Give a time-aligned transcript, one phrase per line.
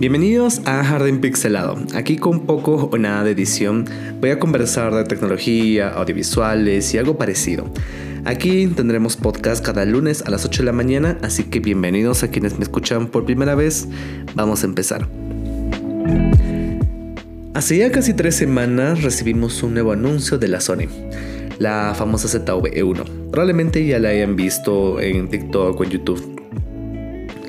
[0.00, 1.76] Bienvenidos a Jardín Pixelado.
[1.94, 3.84] Aquí con poco o nada de edición
[4.18, 7.70] voy a conversar de tecnología, audiovisuales y algo parecido.
[8.24, 12.28] Aquí tendremos podcast cada lunes a las 8 de la mañana, así que bienvenidos a
[12.28, 13.88] quienes me escuchan por primera vez.
[14.34, 15.06] Vamos a empezar.
[17.52, 20.88] Hace ya casi tres semanas recibimos un nuevo anuncio de la Sony,
[21.58, 23.30] la famosa ZV-E1.
[23.30, 26.39] Probablemente ya la hayan visto en TikTok o en YouTube.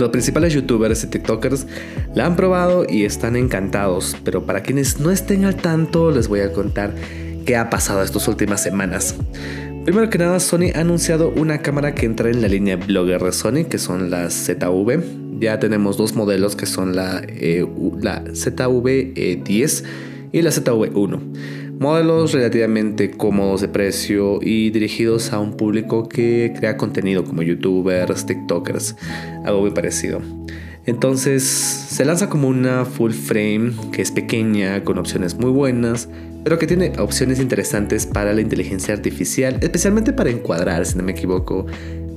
[0.01, 1.67] Los principales youtubers y tiktokers
[2.15, 6.39] la han probado y están encantados, pero para quienes no estén al tanto les voy
[6.39, 6.95] a contar
[7.45, 9.13] qué ha pasado estas últimas semanas.
[9.85, 13.31] Primero que nada, Sony ha anunciado una cámara que entra en la línea Blogger de
[13.31, 15.39] Sony, que son las ZV.
[15.39, 17.63] Ya tenemos dos modelos que son la, e
[18.01, 19.83] la ZV-10
[20.31, 26.77] y la ZV-1 modelos relativamente cómodos de precio y dirigidos a un público que crea
[26.77, 28.95] contenido como youtubers, tiktokers,
[29.43, 30.21] algo muy parecido.
[30.85, 36.07] Entonces se lanza como una full frame que es pequeña, con opciones muy buenas,
[36.43, 41.13] pero que tiene opciones interesantes para la inteligencia artificial, especialmente para encuadrar, si no me
[41.13, 41.65] equivoco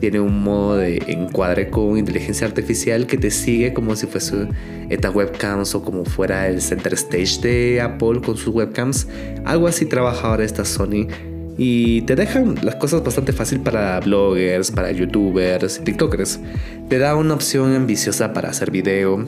[0.00, 4.48] tiene un modo de encuadre con inteligencia artificial que te sigue como si fuese
[4.91, 9.06] estas webcams o como fuera el center stage de Apple con sus webcams.
[9.45, 11.09] Algo así trabaja ahora esta Sony
[11.56, 16.41] y te dejan las cosas bastante fácil para bloggers, para youtubers tiktokers.
[16.89, 19.25] Te da una opción ambiciosa para hacer video.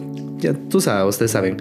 [0.54, 1.56] Tú sabes, ustedes saben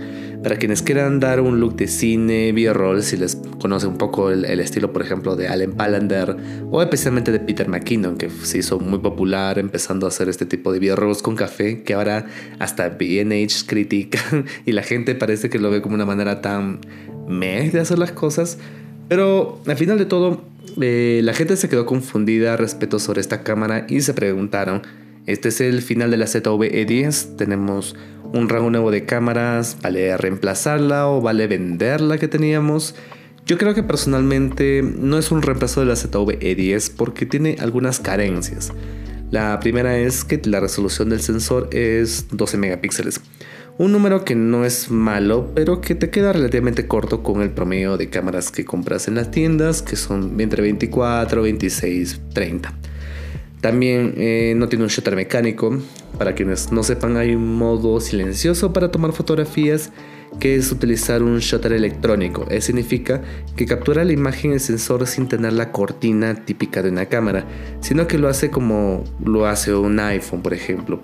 [0.46, 4.46] para quienes quieran dar un look de cine, B-roll, si les conoce un poco el,
[4.60, 6.38] estilo, por ejemplo, de Allen Palander
[6.70, 10.72] o especialmente de Peter McKinnon, que se hizo muy popular empezando a hacer este tipo
[10.72, 12.28] de B-rolls con café, que ahora
[12.60, 14.20] hasta BNH critica
[14.66, 16.80] y la gente parece que lo ve como una manera tan
[17.28, 18.60] meh de hacer las cosas.
[19.08, 20.44] Pero al final de todo,
[20.82, 24.82] eh, la gente se quedó confundida respecto sobre esta cámara y se preguntaron,
[25.26, 27.36] ¿este es el final de la ZV-E10?
[27.36, 27.96] Tenemos
[28.36, 32.96] un rango nuevo de cámaras, vale reemplazarla o vale vender la que teníamos.
[33.46, 38.74] Yo creo que personalmente no es un reemplazo de la ZV-E10 porque tiene algunas carencias.
[39.32, 43.22] La primera es que la resolución del sensor es 12 megapíxeles.
[43.78, 47.98] Un número que no es malo, pero que te queda relativamente corto con el promedio
[47.98, 52.74] de cámaras que compras en las tiendas, que son entre 24, 26, 30.
[53.66, 55.76] También eh, no tiene un shutter mecánico.
[56.20, 59.92] Para quienes no sepan, hay un modo silencioso para tomar fotografías
[60.40, 62.46] que es utilizar un shutter electrónico.
[62.52, 63.24] Eso significa
[63.56, 67.48] que captura la imagen el sensor sin tener la cortina típica de una cámara,
[67.80, 71.02] sino que lo hace como lo hace un iPhone, por ejemplo.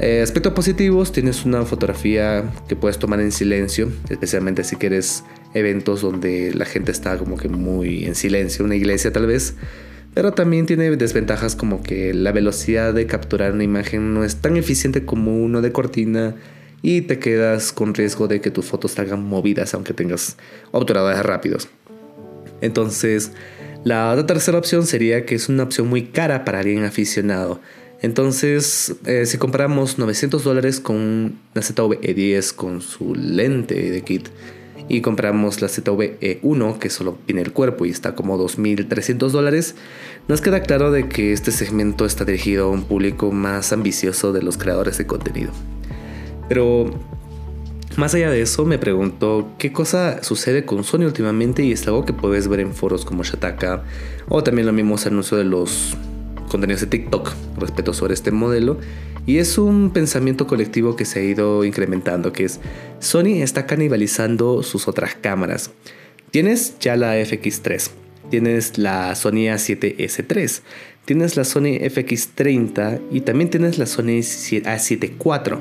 [0.00, 5.22] Eh, aspectos positivos, tienes una fotografía que puedes tomar en silencio, especialmente si quieres
[5.54, 9.54] eventos donde la gente está como que muy en silencio, una iglesia tal vez.
[10.14, 14.56] Pero también tiene desventajas como que la velocidad de capturar una imagen no es tan
[14.56, 16.34] eficiente como uno de cortina
[16.82, 20.36] y te quedas con riesgo de que tus fotos salgan movidas aunque tengas
[20.70, 21.68] obturadores rápidos.
[22.60, 23.32] Entonces,
[23.84, 27.60] la tercera opción sería que es una opción muy cara para alguien aficionado.
[28.02, 34.28] Entonces, eh, si comparamos 900 dólares con una ZV-E10 con su lente de kit,
[34.88, 39.74] y compramos la ZV-E1 que solo tiene el cuerpo y está como 2.300 dólares,
[40.28, 44.42] nos queda claro de que este segmento está dirigido a un público más ambicioso de
[44.42, 45.52] los creadores de contenido.
[46.48, 46.90] Pero
[47.96, 52.04] más allá de eso, me pregunto qué cosa sucede con Sony últimamente y es algo
[52.04, 53.84] que puedes ver en foros como Shataka
[54.28, 55.96] o también lo mismo se anunció de los
[56.52, 58.78] contenidos de TikTok respecto sobre este modelo
[59.26, 62.60] y es un pensamiento colectivo que se ha ido incrementando, que es
[63.00, 65.70] Sony está canibalizando sus otras cámaras.
[66.30, 67.90] Tienes ya la FX3,
[68.30, 70.60] tienes la Sony A7S3,
[71.04, 75.58] tienes la Sony FX30 y también tienes la Sony A7 IV.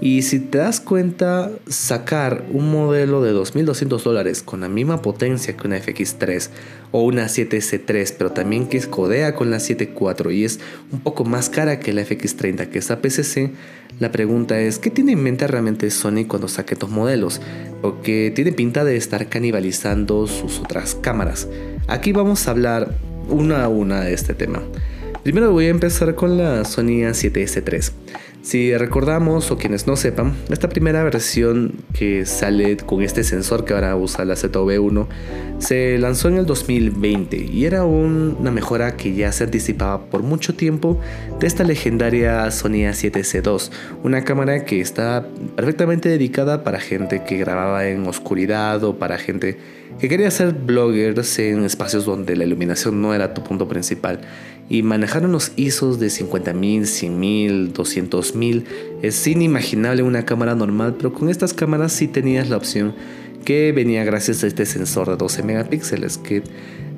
[0.00, 5.56] Y si te das cuenta, sacar un modelo de 2.200 dólares con la misma potencia
[5.56, 6.50] que una FX3
[6.92, 10.60] o una 7C3, pero también que codea con la 7.4 y es
[10.92, 13.52] un poco más cara que la FX30 que es PCC,
[13.98, 17.40] la pregunta es, ¿qué tiene en mente realmente Sony cuando saque estos modelos?
[17.80, 21.48] Porque tiene pinta de estar canibalizando sus otras cámaras.
[21.88, 22.94] Aquí vamos a hablar
[23.28, 24.62] una a una de este tema.
[25.22, 27.92] Primero voy a empezar con la Sony A7S3.
[28.42, 33.74] Si recordamos o quienes no sepan, esta primera versión que sale con este sensor que
[33.74, 35.06] ahora usa la ZV1
[35.58, 40.54] se lanzó en el 2020 y era una mejora que ya se anticipaba por mucho
[40.54, 41.00] tiempo
[41.40, 43.70] de esta legendaria Sony A7C2,
[44.02, 49.58] una cámara que está perfectamente dedicada para gente que grababa en oscuridad o para gente
[49.98, 54.20] que quería ser bloggers en espacios donde la iluminación no era tu punto principal.
[54.68, 58.64] Y manejar manejaron los ISOs de 50.000, 100.000, 200.000
[59.00, 62.94] es inimaginable una cámara normal, pero con estas cámaras sí tenías la opción
[63.46, 66.42] que venía gracias a este sensor de 12 megapíxeles que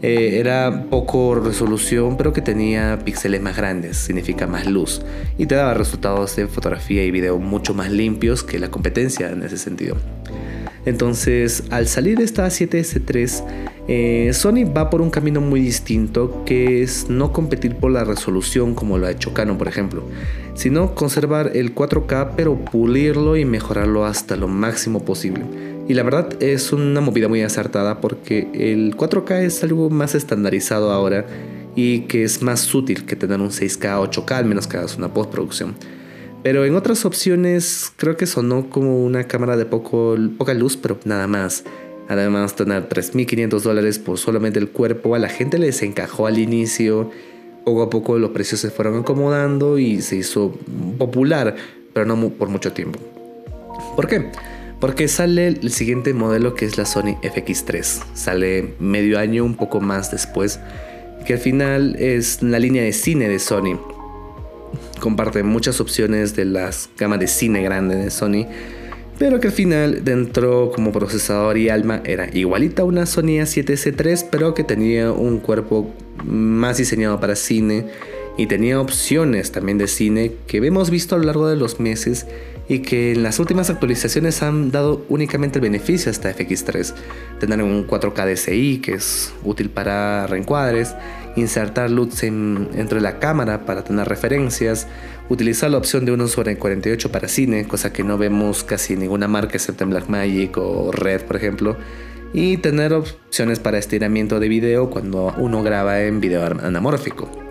[0.01, 5.03] eh, era poco resolución pero que tenía píxeles más grandes, significa más luz
[5.37, 9.43] y te daba resultados de fotografía y video mucho más limpios que la competencia en
[9.43, 9.97] ese sentido.
[10.87, 13.45] Entonces, al salir esta 7S3,
[13.89, 18.75] eh, Sony va por un camino muy distinto que es no competir por la resolución
[18.75, 20.05] como lo ha hecho Canon, por ejemplo,
[20.55, 25.43] sino conservar el 4K pero pulirlo y mejorarlo hasta lo máximo posible.
[25.89, 30.93] Y la verdad es una movida muy acertada porque el 4K es algo más estandarizado
[30.93, 31.25] ahora
[31.75, 35.15] y que es más útil que tener un 6K 8K al menos que hagas una
[35.15, 35.75] postproducción.
[36.43, 40.99] Pero en otras opciones creo que sonó como una cámara de poco, poca luz, pero
[41.05, 41.65] nada más.
[42.09, 47.11] Además, tener 3.500 dólares por solamente el cuerpo a la gente les encajó al inicio.
[47.65, 50.55] Poco a poco los precios se fueron acomodando y se hizo
[50.99, 51.57] popular,
[51.95, 52.99] pero no por mucho tiempo.
[53.97, 54.31] ¿Por qué?
[54.81, 57.83] Porque sale el siguiente modelo que es la Sony FX3.
[58.15, 60.61] Sale medio año, un poco más después.
[61.27, 63.81] Que al final es la línea de cine de Sony.
[65.01, 68.47] Comparte muchas opciones de las gamas de cine grande de Sony.
[69.19, 74.29] Pero que al final dentro como procesador y alma era igualita a una Sony A7C3
[74.31, 75.93] pero que tenía un cuerpo
[76.25, 77.87] más diseñado para cine
[78.37, 82.27] y tenía opciones también de cine que hemos visto a lo largo de los meses
[82.69, 86.95] y que en las últimas actualizaciones han dado únicamente el beneficio a esta FX3.
[87.41, 90.95] Tener un 4K DCI que es útil para reencuadres,
[91.37, 94.87] insertar LUTs en, dentro de la cámara para tener referencias,
[95.31, 99.29] utilizar la opción de 1 sobre 48 para cine, cosa que no vemos casi ninguna
[99.29, 101.77] marca excepto en Blackmagic o Red por ejemplo,
[102.35, 107.48] y tener opciones para estiramiento de video cuando uno graba en video anamórfico.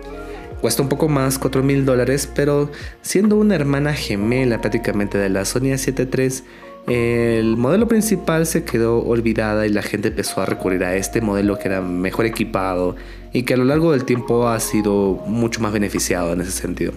[0.60, 2.70] Cuesta un poco más, 4 mil dólares, pero
[3.00, 6.44] siendo una hermana gemela prácticamente de la Sony A7 III,
[6.88, 11.58] el modelo principal se quedó olvidada y la gente empezó a recurrir a este modelo
[11.58, 12.96] que era mejor equipado
[13.32, 16.92] y que a lo largo del tiempo ha sido mucho más beneficiado en ese sentido.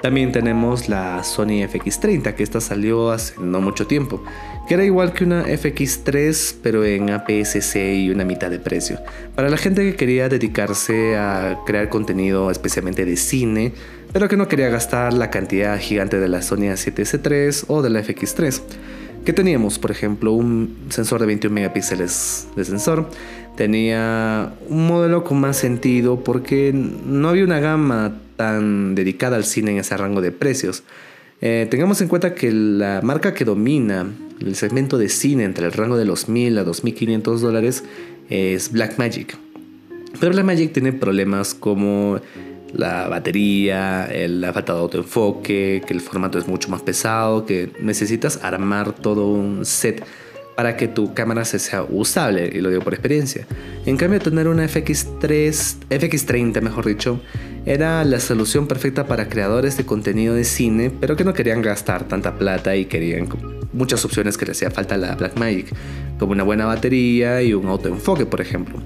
[0.00, 4.22] También tenemos la Sony FX30, que esta salió hace no mucho tiempo,
[4.68, 9.00] que era igual que una FX3, pero en APS-C y una mitad de precio.
[9.34, 13.72] Para la gente que quería dedicarse a crear contenido especialmente de cine,
[14.12, 18.02] pero que no quería gastar la cantidad gigante de la Sony A7S3 o de la
[18.02, 18.60] FX3.
[19.24, 23.08] Que teníamos, por ejemplo, un sensor de 21 megapíxeles de sensor,
[23.56, 29.70] tenía un modelo con más sentido porque no había una gama tan dedicada al cine
[29.70, 30.82] en ese rango de precios.
[31.40, 34.08] Eh, tengamos en cuenta que la marca que domina
[34.40, 37.84] el segmento de cine entre el rango de los 1000 a 2500 dólares
[38.30, 39.36] es Blackmagic.
[40.20, 42.20] Pero Blackmagic tiene problemas como
[42.72, 48.40] la batería, la falta de autoenfoque, que el formato es mucho más pesado, que necesitas
[48.42, 50.04] armar todo un set
[50.54, 53.46] para que tu cámara se sea usable, y lo digo por experiencia.
[53.86, 57.20] En cambio, tener una FX3, FX30, mejor dicho,
[57.64, 62.08] era la solución perfecta para creadores de contenido de cine, pero que no querían gastar
[62.08, 63.26] tanta plata y querían
[63.72, 65.66] muchas opciones que le hacía falta a la Blackmagic,
[66.18, 68.78] como una buena batería y un autoenfoque, por ejemplo.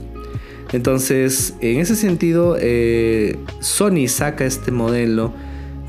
[0.72, 5.32] Entonces, en ese sentido, eh, Sony saca este modelo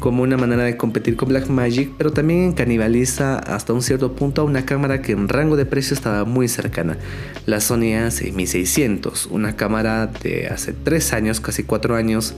[0.03, 4.43] como una manera de competir con Blackmagic, pero también canibaliza hasta un cierto punto a
[4.43, 6.97] una cámara que en rango de precio estaba muy cercana,
[7.45, 12.35] la Sony A6600, una cámara de hace 3 años, casi 4 años,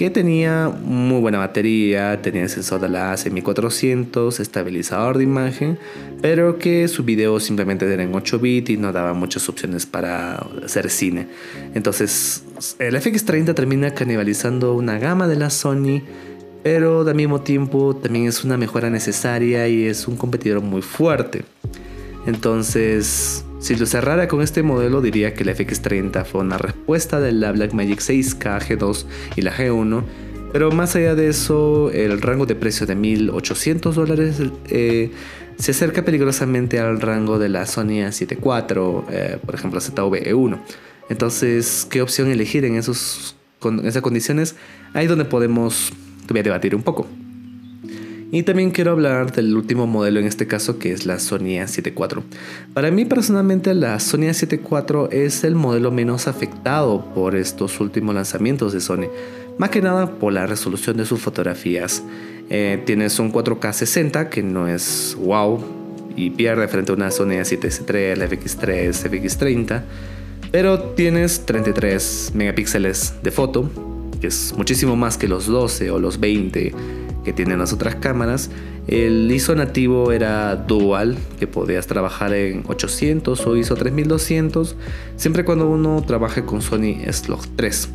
[0.00, 5.78] que tenía muy buena batería, tenía sensor de la A6400, estabilizador de imagen,
[6.22, 10.36] pero que su video simplemente era en 8 bits y no daba muchas opciones para
[10.64, 11.26] hacer cine.
[11.74, 12.44] Entonces,
[12.78, 16.00] el FX30 termina canibalizando una gama de la Sony
[16.62, 21.44] pero al mismo tiempo también es una mejora necesaria y es un competidor muy fuerte.
[22.26, 27.32] Entonces, si lo cerrara con este modelo, diría que la FX30 fue una respuesta de
[27.32, 29.04] la Blackmagic 6K G2
[29.36, 30.02] y la G1.
[30.50, 34.36] Pero más allá de eso, el rango de precio de 1800 dólares
[34.68, 35.10] eh,
[35.58, 40.58] se acerca peligrosamente al rango de la Sony A7 IV, eh, por ejemplo, ZV-E1.
[41.10, 44.56] Entonces, ¿qué opción elegir en, esos, en esas condiciones?
[44.94, 45.92] Ahí donde podemos
[46.26, 47.06] debatir un poco.
[48.32, 51.92] Y también quiero hablar del último modelo en este caso que es la Sony A7
[51.96, 52.22] IV.
[52.72, 58.14] Para mí personalmente la Sony A7 IV es el modelo menos afectado por estos últimos
[58.14, 59.08] lanzamientos de Sony.
[59.58, 62.04] Más que nada por la resolución de sus fotografías.
[62.50, 65.60] Eh, tienes un 4K 60 que no es wow
[66.14, 69.82] y pierde frente a una Sony A7S3, la FX3, FX30.
[70.52, 73.68] Pero tienes 33 megapíxeles de foto
[74.20, 76.74] que es muchísimo más que los 12 o los 20
[77.24, 78.50] que tienen las otras cámaras.
[78.86, 84.76] El ISO nativo era dual, que podías trabajar en 800 o ISO 3200,
[85.16, 87.88] siempre cuando uno trabaje con Sony Slog 3.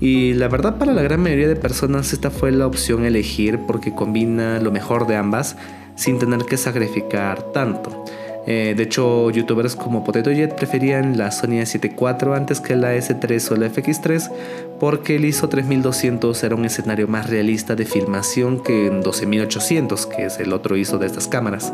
[0.00, 3.94] Y la verdad para la gran mayoría de personas esta fue la opción elegir porque
[3.94, 5.56] combina lo mejor de ambas
[5.96, 8.05] sin tener que sacrificar tanto.
[8.46, 12.94] Eh, de hecho, youtubers como Potato Jet preferían la Sony A7 IV antes que la
[12.94, 14.30] S3 o la FX3
[14.78, 20.26] porque el ISO 3200 era un escenario más realista de filmación que en 12800, que
[20.26, 21.72] es el otro ISO de estas cámaras.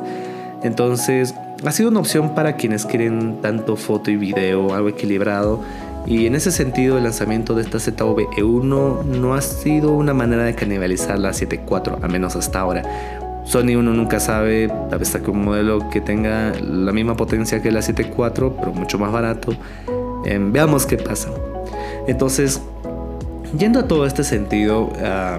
[0.63, 5.61] Entonces, ha sido una opción para quienes quieren tanto foto y video, algo equilibrado.
[6.07, 10.55] Y en ese sentido, el lanzamiento de esta ZV-E1 no ha sido una manera de
[10.55, 12.83] canibalizar la 7.4, al menos hasta ahora.
[13.45, 17.71] Sony uno nunca sabe, tal vez saque un modelo que tenga la misma potencia que
[17.71, 19.53] la 7.4, pero mucho más barato.
[20.25, 21.31] Em, veamos qué pasa.
[22.07, 22.61] Entonces,
[23.59, 25.39] yendo a todo este sentido, ah,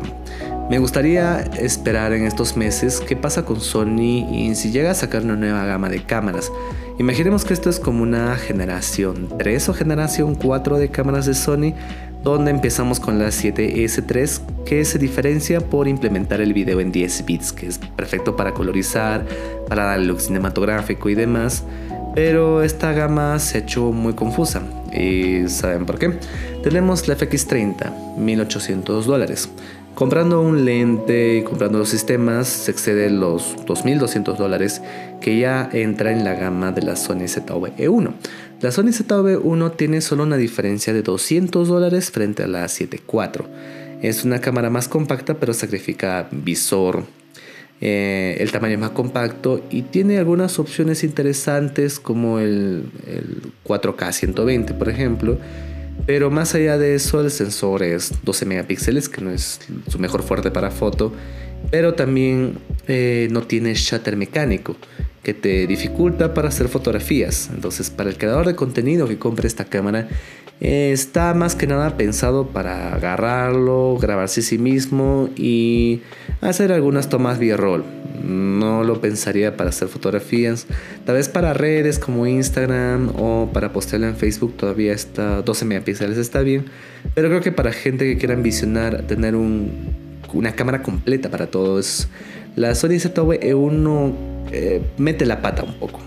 [0.70, 5.24] me gustaría esperar en estos meses qué pasa con Sony y si llega a sacar
[5.24, 6.52] una nueva gama de cámaras.
[7.00, 11.74] Imaginemos que esto es como una generación 3 o generación 4 de cámaras de Sony,
[12.24, 17.52] donde empezamos con la 7S3 que se diferencia por implementar el video en 10 bits,
[17.52, 19.26] que es perfecto para colorizar,
[19.68, 21.64] para dar look cinematográfico y demás.
[22.14, 24.62] Pero esta gama se ha hecho muy confusa.
[24.94, 26.20] ¿Y saben por qué?
[26.62, 29.50] Tenemos la FX30, 1800 dólares.
[29.96, 34.82] Comprando un lente y comprando los sistemas se excede los 2.200 dólares
[35.22, 38.12] que ya entra en la gama de la Sony ZV-E1.
[38.60, 43.46] La Sony ZV-1 tiene solo una diferencia de 200 dólares frente a la 7.4.
[44.02, 47.04] Es una cámara más compacta pero sacrifica visor.
[47.80, 54.12] Eh, el tamaño es más compacto y tiene algunas opciones interesantes como el, el 4K
[54.12, 55.38] 120 por ejemplo
[56.06, 60.24] pero más allá de eso, el sensor es 12 megapíxeles, que no es su mejor
[60.24, 61.14] fuerte para foto,
[61.72, 64.76] pero también eh, no tiene shutter mecánico,
[65.24, 67.50] que te dificulta para hacer fotografías.
[67.54, 70.08] Entonces, para el creador de contenido que compre esta cámara,
[70.60, 76.02] está más que nada pensado para agarrarlo, grabarse a sí mismo y
[76.42, 77.84] hacer algunas tomas vía roll
[78.24, 80.66] no lo pensaría para hacer fotografías.
[81.06, 86.18] Tal vez para redes como Instagram o para postearlo en Facebook todavía está 12 megapíxeles
[86.18, 86.66] está bien.
[87.14, 92.08] Pero creo que para gente que quiera ambicionar tener una cámara completa para todos,
[92.56, 96.00] la Sony ZV-E1 eh, mete la pata un poco.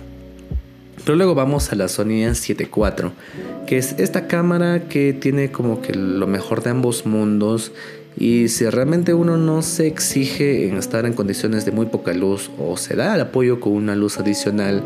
[1.04, 3.12] Pero luego vamos a la Sony A7 IV,
[3.66, 7.72] que es esta cámara que tiene como que lo mejor de ambos mundos
[8.18, 12.50] y si realmente uno no se exige en estar en condiciones de muy poca luz
[12.58, 14.82] o se da el apoyo con una luz adicional,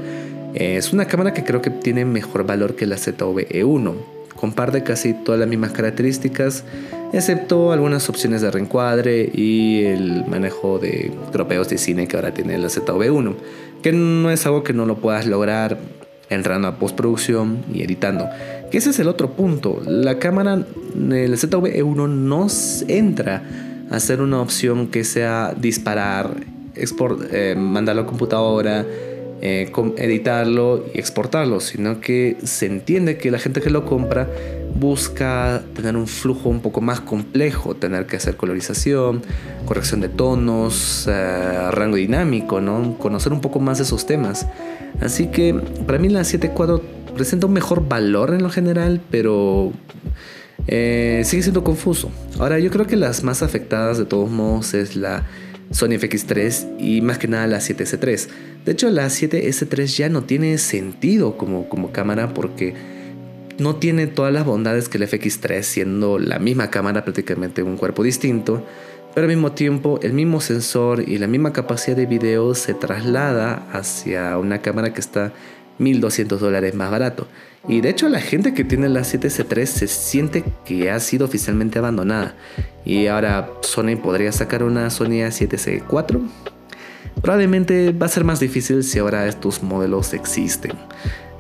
[0.55, 4.20] eh, es una cámara que creo que tiene mejor valor que la ZV-E1.
[4.41, 6.65] Comparte casi todas las mismas características,
[7.13, 12.57] excepto algunas opciones de reencuadre y el manejo de tropeos de cine que ahora tiene
[12.57, 13.35] la ZV-1,
[13.83, 15.79] que no es algo que no lo puedas lograr
[16.31, 18.29] entrando a postproducción y editando.
[18.71, 19.83] Que ese es el otro punto.
[19.85, 22.47] La cámara, el ZV-E1 no
[22.89, 23.43] entra
[23.91, 26.37] a ser una opción que sea disparar,
[26.77, 28.87] export, eh, mandarlo a computadora,
[29.43, 34.29] eh, editarlo y exportarlo, sino que se entiende que la gente que lo compra
[34.75, 39.23] busca tener un flujo un poco más complejo, tener que hacer colorización,
[39.65, 42.97] corrección de tonos, eh, rango dinámico, ¿no?
[42.99, 44.47] conocer un poco más de esos temas.
[45.01, 45.55] Así que
[45.87, 46.81] para mí la 7.4
[47.15, 49.73] presenta un mejor valor en lo general, pero
[50.67, 52.11] eh, sigue siendo confuso.
[52.39, 55.25] Ahora yo creo que las más afectadas de todos modos es la
[55.71, 58.29] Sony FX3 y más que nada la 7S3.
[58.65, 62.75] De hecho la 7S3 ya no tiene sentido como, como cámara porque
[63.59, 68.03] no tiene todas las bondades que la FX3 siendo la misma cámara prácticamente un cuerpo
[68.03, 68.65] distinto
[69.15, 73.67] pero al mismo tiempo el mismo sensor y la misma capacidad de video se traslada
[73.73, 75.33] hacia una cámara que está
[75.79, 77.27] 1200 dólares más barato.
[77.69, 81.79] Y de hecho la gente que tiene la 7C3 se siente que ha sido oficialmente
[81.79, 82.35] abandonada.
[82.85, 86.21] Y ahora Sony podría sacar una Sony A7C4.
[87.23, 90.73] Probablemente va a ser más difícil si ahora estos modelos existen.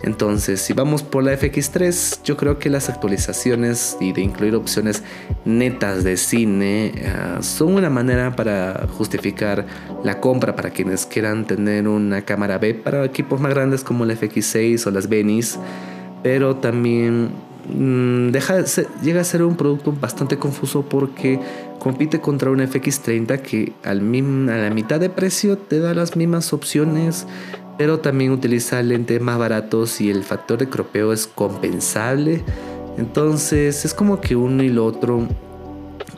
[0.02, 5.02] Entonces, si vamos por la FX3, yo creo que las actualizaciones y de incluir opciones
[5.45, 9.67] netas de cine ah, son una manera para justificar
[10.02, 14.14] la compra para quienes quieran tener una cámara B para equipos más grandes como la
[14.14, 15.59] FX6 o las Benis,
[16.23, 17.31] pero también
[17.69, 18.31] mm,
[19.02, 21.38] llega a ser un producto bastante confuso porque
[21.79, 24.00] compite contra una FX30 que al
[24.50, 27.26] a la mitad de precio te da las mismas opciones
[27.81, 32.45] pero también utiliza lentes más baratos y el factor de cropeo es compensable.
[32.99, 35.26] Entonces es como que uno y lo otro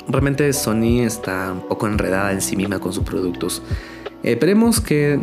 [0.09, 3.63] realmente Sony está un poco enredada en sí misma con sus productos.
[4.25, 5.21] Esperemos que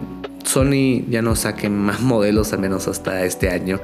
[0.50, 3.80] Sony ya no saque más modelos, al menos hasta este año,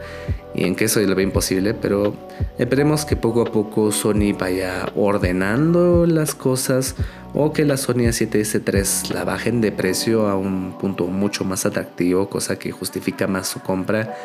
[0.55, 2.15] y en que eso lo ve imposible, pero
[2.57, 6.95] esperemos que poco a poco Sony vaya ordenando las cosas
[7.36, 12.29] o que la Sony A7S3 la bajen de precio a un punto mucho más atractivo,
[12.29, 14.15] cosa que justifica más su compra,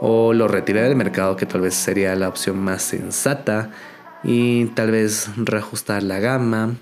[0.00, 3.70] o lo retire del mercado, que tal vez sería la opción más sensata,
[4.24, 6.74] y tal vez reajustar la gama.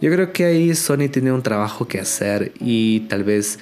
[0.00, 3.58] Yo creo que ahí Sony tiene un trabajo que hacer y tal vez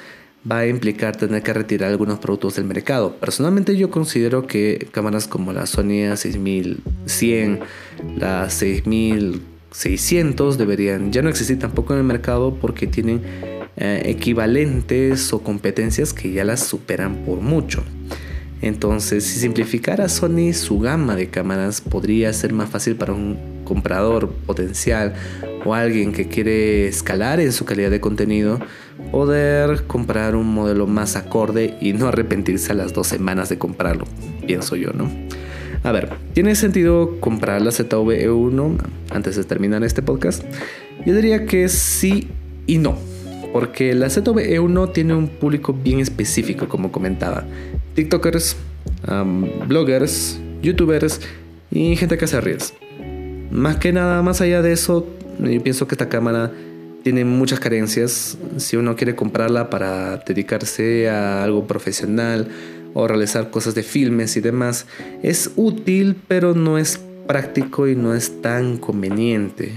[0.50, 3.14] va a implicar tener que retirar algunos productos del mercado.
[3.16, 7.60] Personalmente yo considero que cámaras como la Sony A6100,
[8.16, 13.22] la 6600 deberían ya no existir tampoco en el mercado porque tienen
[13.76, 17.84] eh, equivalentes o competencias que ya las superan por mucho.
[18.60, 24.30] Entonces, si simplificara Sony su gama de cámaras, podría ser más fácil para un comprador
[24.30, 25.14] potencial
[25.64, 28.58] o alguien que quiere escalar en su calidad de contenido,
[29.10, 34.04] poder comprar un modelo más acorde y no arrepentirse a las dos semanas de comprarlo,
[34.46, 35.10] pienso yo, ¿no?
[35.84, 38.76] A ver, ¿tiene sentido comprar la ZV-E1
[39.10, 40.44] antes de terminar este podcast?
[41.04, 42.28] Yo diría que sí
[42.68, 42.96] y no,
[43.52, 47.44] porque la ZV-E1 tiene un público bien específico, como comentaba.
[47.94, 48.56] TikTokers,
[49.66, 51.20] bloggers, YouTubers
[51.72, 52.74] y gente que hace reels.
[53.50, 55.06] Más que nada, más allá de eso,
[55.38, 56.52] yo pienso que esta cámara
[57.02, 58.38] tiene muchas carencias.
[58.56, 62.48] Si uno quiere comprarla para dedicarse a algo profesional
[62.94, 64.86] o realizar cosas de filmes y demás,
[65.22, 69.72] es útil, pero no es práctico y no es tan conveniente.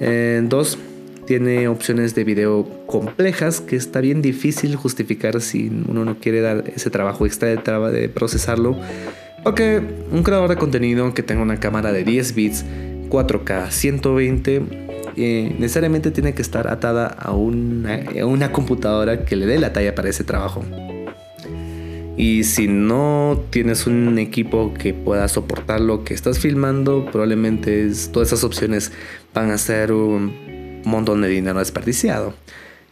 [0.00, 0.78] Eh, dos,
[1.26, 6.64] tiene opciones de video complejas que está bien difícil justificar si uno no quiere dar
[6.74, 8.76] ese trabajo extra de, de procesarlo.
[9.44, 12.64] Porque un creador de contenido que tenga una cámara de 10 bits,
[13.08, 14.62] 4K, 120,
[15.16, 19.72] eh, necesariamente tiene que estar atada a una, a una computadora que le dé la
[19.72, 20.64] talla para ese trabajo.
[22.16, 28.28] Y si no tienes un equipo que pueda soportar lo que estás filmando, probablemente todas
[28.28, 28.90] esas opciones
[29.32, 32.34] van a ser un montón de dinero desperdiciado.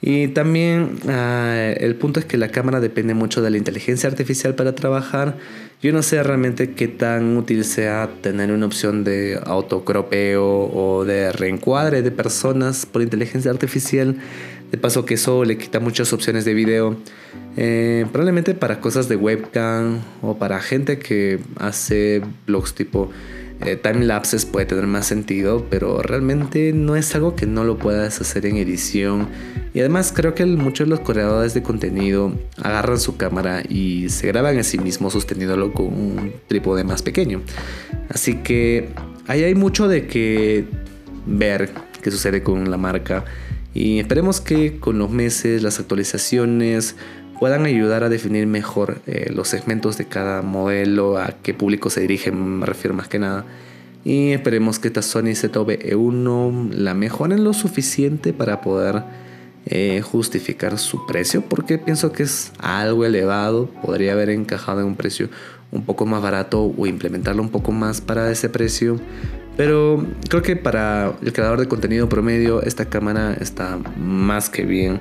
[0.03, 4.55] Y también ah, el punto es que la cámara depende mucho de la inteligencia artificial
[4.55, 5.37] para trabajar.
[5.83, 11.33] Yo no sé realmente qué tan útil sea tener una opción de autocropeo o de
[11.33, 14.17] reencuadre de personas por inteligencia artificial.
[14.71, 16.97] De paso que eso le quita muchas opciones de video.
[17.57, 23.11] Eh, probablemente para cosas de webcam o para gente que hace blogs tipo
[23.65, 27.79] eh, time lapses puede tener más sentido, pero realmente no es algo que no lo
[27.79, 29.29] puedas hacer en edición.
[29.73, 34.27] Y además creo que muchos de los creadores de contenido agarran su cámara y se
[34.27, 37.43] graban a sí mismos sosteniéndolo con un trípode más pequeño.
[38.09, 38.91] Así que
[39.27, 40.67] ahí hay mucho de que
[41.27, 41.71] ver
[42.03, 43.25] qué sucede con la marca.
[43.75, 46.97] Y esperemos que con los meses, las actualizaciones,
[47.39, 52.01] puedan ayudar a definir mejor eh, los segmentos de cada modelo, a qué público se
[52.01, 53.45] dirigen, me refiero más que nada.
[54.05, 59.03] Y esperemos que esta Sony ZV-E1 la mejoren lo suficiente para poder
[59.67, 64.97] eh, justificar su precio, porque pienso que es algo elevado, podría haber encajado en un
[64.97, 65.29] precio
[65.73, 69.01] un poco más barato o implementarlo un poco más para ese precio.
[69.57, 75.01] Pero creo que para el creador de contenido promedio esta cámara está más que bien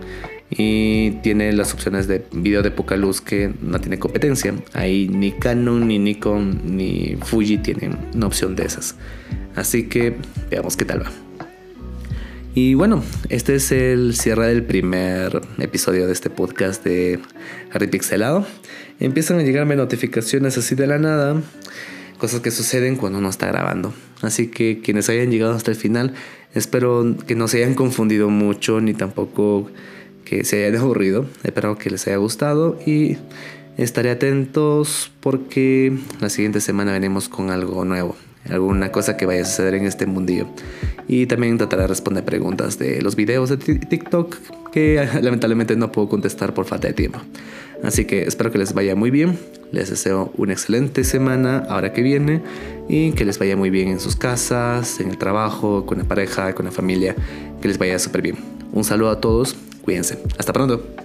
[0.50, 4.54] y tiene las opciones de video de poca luz que no tiene competencia.
[4.74, 8.96] Ahí ni Canon, ni Nikon, ni Fuji tienen una opción de esas.
[9.56, 10.16] Así que
[10.50, 11.12] veamos qué tal va.
[12.54, 17.20] Y bueno, este es el cierre del primer episodio de este podcast de
[17.74, 18.46] Harry Pixelado.
[19.02, 21.42] Empiezan a llegarme notificaciones así de la nada,
[22.18, 23.94] cosas que suceden cuando uno está grabando.
[24.22, 26.14] Así que quienes hayan llegado hasta el final,
[26.54, 29.70] espero que no se hayan confundido mucho ni tampoco
[30.26, 31.26] que se hayan aburrido.
[31.44, 33.18] Espero que les haya gustado y
[33.78, 38.16] estaré atentos porque la siguiente semana venimos con algo nuevo,
[38.50, 40.48] alguna cosa que vaya a suceder en este mundillo.
[41.08, 44.36] Y también trataré de responder preguntas de los videos de TikTok
[44.72, 47.20] que lamentablemente no puedo contestar por falta de tiempo.
[47.86, 49.38] Así que espero que les vaya muy bien.
[49.72, 52.42] Les deseo una excelente semana ahora que viene
[52.90, 56.54] y que les vaya muy bien en sus casas, en el trabajo, con la pareja,
[56.54, 57.16] con la familia.
[57.62, 58.38] Que les vaya súper bien.
[58.74, 60.18] Un saludo a todos Cuídense.
[60.38, 61.05] Hasta pronto.